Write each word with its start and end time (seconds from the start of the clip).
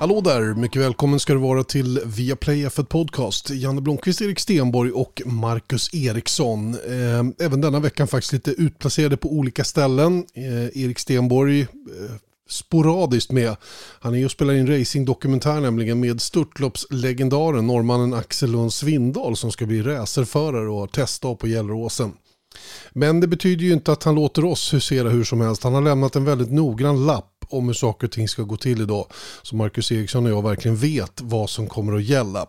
Hallå 0.00 0.20
där, 0.20 0.54
mycket 0.54 0.82
välkommen 0.82 1.20
ska 1.20 1.32
du 1.32 1.38
vara 1.38 1.64
till 1.64 2.00
Viaplay 2.04 2.66
F1 2.66 2.84
Podcast. 2.84 3.50
Janne 3.50 3.80
Blomqvist, 3.80 4.20
Erik 4.20 4.38
Stenborg 4.38 4.92
och 4.92 5.22
Marcus 5.26 5.94
Eriksson. 5.94 6.74
Eh, 6.74 7.46
även 7.46 7.60
denna 7.60 7.80
veckan 7.80 8.08
faktiskt 8.08 8.32
lite 8.32 8.50
utplacerade 8.50 9.16
på 9.16 9.32
olika 9.32 9.64
ställen. 9.64 10.24
Eh, 10.34 10.82
Erik 10.84 10.98
Stenborg 10.98 11.60
eh, 11.60 11.66
sporadiskt 12.48 13.32
med. 13.32 13.56
Han 14.00 14.14
är 14.14 14.18
ju 14.18 14.24
och 14.24 14.30
spelar 14.30 14.54
in 14.54 14.78
racingdokumentär 14.78 15.60
nämligen 15.60 16.00
med 16.00 16.20
störtloppslegendaren 16.20 17.66
norrmannen 17.66 18.14
Axel 18.14 18.50
Lund 18.50 18.72
Svindal 18.72 19.36
som 19.36 19.52
ska 19.52 19.66
bli 19.66 19.82
racerförare 19.82 20.68
och 20.68 20.92
testa 20.92 21.34
på 21.34 21.46
Gelleråsen. 21.46 22.12
Men 22.92 23.20
det 23.20 23.26
betyder 23.26 23.64
ju 23.64 23.72
inte 23.72 23.92
att 23.92 24.02
han 24.02 24.14
låter 24.14 24.44
oss 24.44 24.74
husera 24.74 25.08
hur 25.08 25.24
som 25.24 25.40
helst. 25.40 25.62
Han 25.62 25.74
har 25.74 25.82
lämnat 25.82 26.16
en 26.16 26.24
väldigt 26.24 26.52
noggrann 26.52 27.06
lapp 27.06 27.37
om 27.48 27.66
hur 27.66 27.74
saker 27.74 28.06
och 28.06 28.12
ting 28.12 28.28
ska 28.28 28.42
gå 28.42 28.56
till 28.56 28.82
idag. 28.82 29.06
Så 29.42 29.56
Marcus 29.56 29.92
Eriksson 29.92 30.26
och 30.26 30.32
jag 30.32 30.42
verkligen 30.42 30.76
vet 30.76 31.20
vad 31.20 31.50
som 31.50 31.66
kommer 31.66 31.92
att 31.96 32.04
gälla. 32.04 32.46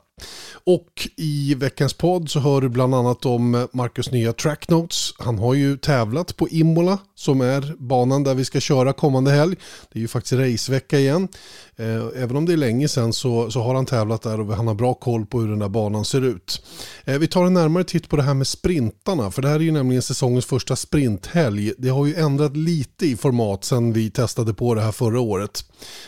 Och 0.64 1.10
i 1.16 1.56
veckans 1.56 1.94
podd 1.94 2.30
så 2.30 2.40
hör 2.40 2.62
du 2.62 2.70
bland 2.70 2.96
annat 2.96 3.26
om 3.26 3.68
Marcus 3.74 4.12
nya 4.12 4.34
track 4.34 4.70
notes. 4.70 5.14
Han 5.18 5.40
har 5.40 5.54
ju 5.54 5.78
tävlat 5.78 6.38
på 6.38 6.50
Imola 6.50 6.98
som 7.16 7.42
är 7.42 7.76
banan 7.80 8.24
där 8.24 8.36
vi 8.36 8.46
ska 8.46 8.60
köra 8.60 8.94
kommande 8.94 9.32
helg. 9.32 9.56
Det 9.94 10.00
är 10.00 10.02
ju 10.02 10.08
faktiskt 10.08 10.34
racevecka 10.34 11.00
igen. 11.00 11.28
Eh, 11.76 12.24
även 12.24 12.36
om 12.36 12.46
det 12.46 12.54
är 12.54 12.58
länge 12.58 12.88
sedan 12.88 13.14
så, 13.14 13.52
så 13.52 13.62
har 13.62 13.76
han 13.76 13.86
tävlat 13.86 14.22
där 14.22 14.40
och 14.40 14.56
han 14.56 14.68
har 14.68 14.74
bra 14.74 14.94
koll 14.94 15.26
på 15.26 15.42
hur 15.42 15.48
den 15.50 15.60
där 15.60 15.70
banan 15.70 16.06
ser 16.06 16.22
ut. 16.22 16.66
Eh, 17.06 17.18
vi 17.18 17.28
tar 17.28 17.46
en 17.46 17.54
närmare 17.54 17.84
titt 17.84 18.10
på 18.10 18.16
det 18.16 18.24
här 18.24 18.34
med 18.34 18.48
sprintarna 18.48 19.32
för 19.32 19.42
det 19.42 19.48
här 19.48 19.56
är 19.56 19.60
ju 19.60 19.72
nämligen 19.72 20.02
säsongens 20.02 20.46
första 20.46 20.76
sprinthelg. 20.76 21.74
Det 21.78 21.90
har 21.90 22.06
ju 22.06 22.16
ändrat 22.16 22.58
lite 22.58 23.06
i 23.06 23.16
format 23.16 23.64
sedan 23.64 23.94
vi 23.94 24.12
testade 24.12 24.54
på 24.54 24.76
det 24.76 24.82
här 24.82 24.92
förra 24.92 25.20
året. 25.20 25.64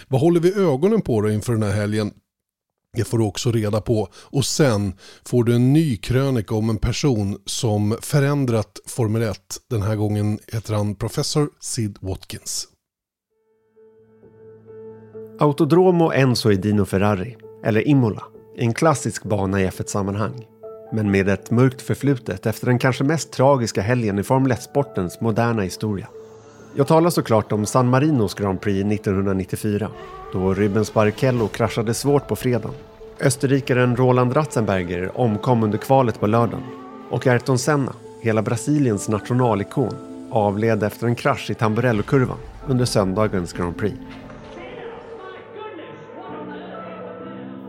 Vad 0.07 0.21
håller 0.21 0.39
vi 0.39 0.53
ögonen 0.53 1.01
på 1.01 1.21
då 1.21 1.29
inför 1.29 1.53
den 1.53 1.63
här 1.63 1.71
helgen? 1.71 2.11
Det 2.97 3.03
får 3.03 3.17
du 3.17 3.23
också 3.23 3.51
reda 3.51 3.81
på. 3.81 4.07
Och 4.15 4.45
sen 4.45 4.93
får 5.25 5.43
du 5.43 5.55
en 5.55 5.73
ny 5.73 5.97
krönika 5.97 6.55
om 6.55 6.69
en 6.69 6.77
person 6.77 7.37
som 7.45 7.97
förändrat 8.01 8.79
Formel 8.87 9.21
1. 9.21 9.37
Den 9.69 9.81
här 9.81 9.95
gången 9.95 10.39
heter 10.47 10.73
han 10.73 10.95
Professor 10.95 11.49
Sid 11.59 11.97
Watkins. 12.01 12.67
Autodromo 15.39 16.11
Enzo 16.11 16.51
Edino 16.51 16.85
Ferrari, 16.85 17.37
eller 17.65 17.87
Imola, 17.87 18.23
är 18.57 18.63
en 18.63 18.73
klassisk 18.73 19.23
bana 19.23 19.61
i 19.61 19.67
F1-sammanhang. 19.67 20.45
Men 20.93 21.11
med 21.11 21.29
ett 21.29 21.51
mörkt 21.51 21.81
förflutet 21.81 22.45
efter 22.45 22.67
den 22.67 22.79
kanske 22.79 23.03
mest 23.03 23.31
tragiska 23.31 23.81
helgen 23.81 24.19
i 24.19 24.23
Formel 24.23 24.51
1-sportens 24.51 25.17
moderna 25.21 25.61
historia. 25.61 26.07
Jag 26.73 26.87
talar 26.87 27.09
såklart 27.09 27.51
om 27.51 27.65
San 27.65 27.87
Marinos 27.87 28.33
Grand 28.33 28.61
Prix 28.61 28.91
1994 28.93 29.89
då 30.33 30.53
Rubens 30.53 30.93
Barrichello 30.93 31.47
kraschade 31.47 31.93
svårt 31.93 32.27
på 32.27 32.35
fredagen. 32.35 32.75
Österrikaren 33.19 33.95
Roland 33.95 34.35
Ratzenberger 34.35 35.19
omkom 35.19 35.63
under 35.63 35.77
kvalet 35.77 36.19
på 36.19 36.27
lördagen 36.27 36.63
och 37.09 37.27
Ayrton 37.27 37.57
Senna, 37.57 37.93
hela 38.21 38.41
Brasiliens 38.41 39.09
nationalikon, 39.09 39.95
avled 40.31 40.83
efter 40.83 41.07
en 41.07 41.15
krasch 41.15 41.49
i 41.49 41.53
Tamburello-kurvan 41.53 42.37
under 42.67 42.85
söndagens 42.85 43.53
Grand 43.53 43.77
Prix. 43.77 43.97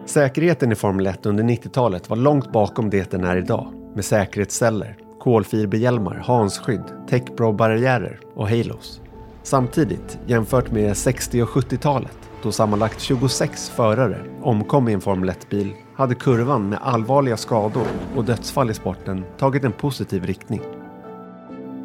Säkerheten 0.06 0.72
i 0.72 0.74
Formel 0.74 1.06
1 1.06 1.26
under 1.26 1.44
90-talet 1.44 2.10
var 2.10 2.16
långt 2.16 2.52
bakom 2.52 2.90
det 2.90 3.10
den 3.10 3.24
är 3.24 3.36
idag 3.36 3.72
med 3.94 4.04
säkerhetsceller, 4.04 4.96
kolfiberhjälmar, 5.22 6.14
hansskydd, 6.14 6.82
techbro-barriärer 7.08 8.20
och 8.34 8.48
halos. 8.48 9.00
Samtidigt, 9.42 10.18
jämfört 10.26 10.70
med 10.70 10.96
60 10.96 11.42
och 11.42 11.48
70-talet 11.48 12.18
då 12.42 12.52
sammanlagt 12.52 13.00
26 13.00 13.70
förare 13.70 14.16
omkom 14.42 14.88
i 14.88 14.92
en 14.92 15.00
Formel 15.00 15.30
1-bil 15.30 15.72
hade 15.94 16.14
kurvan 16.14 16.68
med 16.68 16.78
allvarliga 16.82 17.36
skador 17.36 17.86
och 18.16 18.24
dödsfall 18.24 18.70
i 18.70 18.74
sporten 18.74 19.24
tagit 19.38 19.64
en 19.64 19.72
positiv 19.72 20.24
riktning. 20.24 20.60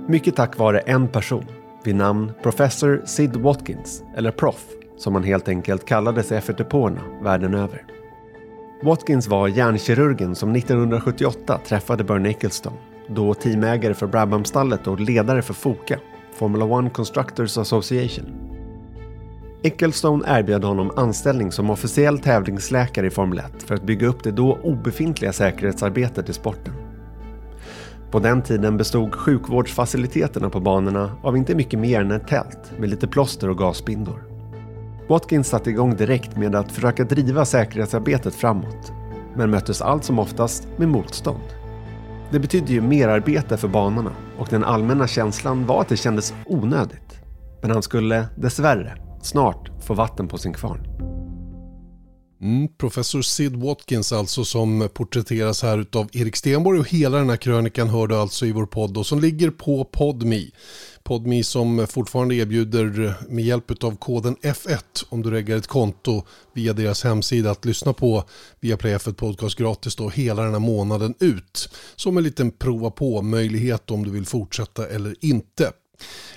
Mycket 0.08 0.36
tack 0.36 0.58
vare 0.58 0.80
en 0.80 1.08
person 1.08 1.46
vid 1.84 1.96
namn 1.96 2.32
Professor 2.44 3.02
Sid 3.06 3.36
Watkins, 3.36 4.04
eller 4.16 4.32
Prof, 4.32 4.66
som 4.98 5.16
han 5.16 5.24
helt 5.24 5.48
enkelt 5.48 5.86
kallades 5.86 6.32
i 6.32 6.36
F1-depåerna 6.36 7.02
världen 7.24 7.54
över. 7.54 7.86
Watkins 8.84 9.28
var 9.28 9.48
hjärnkirurgen 9.48 10.36
som 10.36 10.56
1978 10.56 11.60
träffade 11.66 12.04
Bernie 12.04 12.32
Ecclestone, 12.32 12.78
då 13.10 13.34
teamägare 13.34 13.94
för 13.94 14.08
Brabhamstallet 14.08 14.88
och 14.88 15.00
ledare 15.00 15.42
för 15.42 15.54
Foka, 15.54 16.00
Formula 16.34 16.66
One 16.66 16.90
Constructors 16.90 17.58
Association. 17.58 18.26
Ecclestone 19.64 20.40
erbjöd 20.40 20.64
honom 20.64 20.92
anställning 20.96 21.52
som 21.52 21.70
officiell 21.70 22.20
tävlingsläkare 22.20 23.08
i 23.08 23.10
Formel 23.10 23.40
1 23.40 23.64
för 23.64 23.76
att 23.76 23.84
bygga 23.84 24.08
upp 24.08 24.24
det 24.24 24.32
då 24.32 24.58
obefintliga 24.64 25.34
säkerhetsarbetet 25.34 26.30
i 26.30 26.34
sporten. 26.34 26.74
På 28.12 28.20
den 28.20 28.42
tiden 28.42 28.78
bestod 28.78 29.16
sjukvårdsfaciliteterna 29.16 30.50
på 30.50 30.60
banorna 30.60 31.12
av 31.24 31.38
inte 31.38 31.56
mycket 31.56 31.80
mer 31.80 32.02
än 32.02 32.12
ett 32.12 32.28
tält 32.28 32.72
med 32.80 32.90
lite 32.90 33.08
plåster 33.08 33.50
och 33.50 33.58
gasbindor. 33.58 34.24
Watkins 35.10 35.48
satte 35.48 35.70
igång 35.70 35.96
direkt 35.96 36.38
med 36.38 36.56
att 36.56 36.72
försöka 36.72 37.04
driva 37.04 37.46
säkerhetsarbetet 37.46 38.36
framåt, 38.36 38.92
men 39.36 39.52
möttes 39.52 39.82
allt 39.82 40.04
som 40.04 40.20
oftast 40.20 40.68
med 40.78 40.90
motstånd. 40.90 41.67
Det 42.32 42.40
betydde 42.40 42.74
ju 42.74 42.82
merarbete 42.82 43.58
för 43.58 43.68
banorna 43.68 44.16
och 44.38 44.48
den 44.50 44.64
allmänna 44.64 45.08
känslan 45.08 45.66
var 45.66 45.82
att 45.82 45.90
det 45.90 45.98
kändes 45.98 46.34
onödigt. 46.46 47.20
Men 47.62 47.72
han 47.72 47.84
skulle, 47.84 48.28
dessvärre, 48.38 48.98
snart 49.22 49.70
få 49.84 49.94
vatten 49.94 50.28
på 50.28 50.38
sin 50.38 50.54
kvarn. 50.54 50.80
Mm, 52.42 52.68
professor 52.78 53.22
Sid 53.22 53.56
Watkins 53.56 54.14
alltså 54.14 54.46
som 54.46 54.90
porträtteras 54.94 55.64
här 55.64 55.78
utav 55.78 56.10
Erik 56.14 56.36
Stenborg 56.36 56.80
och 56.80 56.90
hela 56.90 57.18
den 57.18 57.30
här 57.30 57.38
krönikan 57.38 57.90
hör 57.90 58.08
du 58.08 58.16
alltså 58.16 58.46
i 58.46 58.52
vår 58.52 58.66
podd 58.66 58.98
och 58.98 59.06
som 59.06 59.20
ligger 59.20 59.50
på 59.50 59.86
Podmi. 59.86 60.52
Podmi 61.08 61.44
som 61.44 61.88
fortfarande 61.88 62.36
erbjuder 62.36 63.14
med 63.30 63.46
hjälp 63.46 63.84
av 63.84 63.96
koden 63.96 64.36
F1 64.42 65.06
om 65.10 65.22
du 65.22 65.32
reggar 65.32 65.58
ett 65.58 65.68
konto 65.68 66.24
via 66.54 66.74
deras 66.74 67.04
hemsida 67.04 67.52
att 67.52 67.66
lyssna 67.66 67.94
på 67.94 68.24
via 68.60 68.78
Play 68.78 68.96
F1 68.96 69.14
Podcast 69.14 69.58
gratis 69.58 69.96
då 69.96 70.10
hela 70.10 70.44
den 70.44 70.54
här 70.54 70.60
månaden 70.60 71.14
ut. 71.20 71.70
Som 71.96 72.18
en 72.18 72.24
liten 72.24 72.52
prova 72.52 72.92
på 72.92 73.22
möjlighet 73.22 73.92
om 73.92 74.04
du 74.04 74.12
vill 74.12 74.26
fortsätta 74.26 74.88
eller 74.88 75.16
inte. 75.20 75.72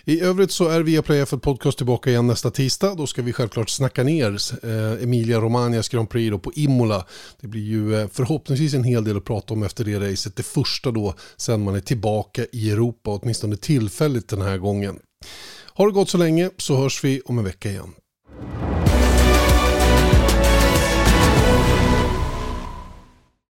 I 0.05 0.21
övrigt 0.21 0.51
så 0.51 0.69
är 0.69 0.81
Viaplay 0.81 1.23
F1 1.23 1.39
Podcast 1.39 1.79
tillbaka 1.79 2.11
igen 2.11 2.27
nästa 2.27 2.51
tisdag. 2.51 2.95
Då 2.95 3.07
ska 3.07 3.23
vi 3.23 3.33
självklart 3.33 3.71
snacka 3.71 4.03
ner 4.03 4.37
eh, 4.63 5.03
Emilia 5.03 5.41
Romagnas 5.41 5.89
Grand 5.89 6.11
Prix 6.11 6.31
då 6.31 6.39
på 6.39 6.53
Imola. 6.53 7.07
Det 7.41 7.47
blir 7.49 7.63
ju 7.63 8.01
eh, 8.01 8.09
förhoppningsvis 8.13 8.75
en 8.75 8.85
hel 8.85 9.05
del 9.05 9.17
att 9.17 9.25
prata 9.25 9.55
om 9.55 9.63
efter 9.63 9.85
det 9.85 10.11
racet. 10.11 10.37
Det 10.37 10.43
första 10.43 10.91
då 10.91 11.15
sen 11.37 11.65
man 11.65 11.75
är 11.75 11.81
tillbaka 11.81 12.47
i 12.53 12.71
Europa, 12.71 13.11
åtminstone 13.11 13.57
tillfälligt 13.57 14.29
den 14.29 14.43
här 14.43 14.59
gången. 14.59 14.99
Har 15.67 15.87
det 15.87 15.93
gått 15.93 16.11
så 16.11 16.19
länge 16.19 16.51
så 16.57 16.77
hörs 16.77 17.05
vi 17.05 17.21
om 17.25 17.39
en 17.39 17.45
vecka 17.45 17.71
igen. 17.71 17.95